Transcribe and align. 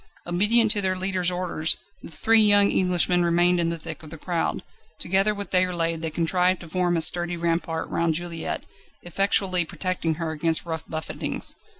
Obedient 0.25 0.71
to 0.71 0.81
their 0.81 0.95
leader's 0.95 1.29
orders 1.29 1.77
the 2.01 2.09
three 2.09 2.41
young 2.41 2.71
Englishmen 2.71 3.23
remained 3.23 3.59
in 3.59 3.69
the 3.69 3.77
thick 3.77 4.01
of 4.01 4.09
the 4.09 4.17
crowd: 4.17 4.63
together 4.97 5.35
with 5.35 5.51
Déroulède 5.51 6.01
they 6.01 6.09
contrived 6.09 6.61
to 6.61 6.69
form 6.69 6.97
a 6.97 7.03
sturdy 7.03 7.37
rampart 7.37 7.87
round 7.87 8.15
Juliette, 8.15 8.63
effectually 9.03 9.63
protecting 9.63 10.15
her 10.15 10.31
against 10.31 10.65
rough 10.65 10.87
buffetings. 10.87 11.53